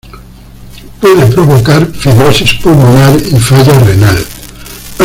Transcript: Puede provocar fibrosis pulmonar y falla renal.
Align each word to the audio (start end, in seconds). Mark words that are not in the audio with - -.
Puede 0.99 1.27
provocar 1.27 1.85
fibrosis 1.93 2.55
pulmonar 2.55 3.15
y 3.17 3.37
falla 3.39 3.77
renal. 3.77 4.25